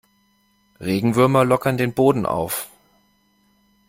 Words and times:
Regenwürmer 0.79 1.45
lockern 1.45 1.77
den 1.77 1.93
Boden 1.93 2.25
auf. 2.25 2.71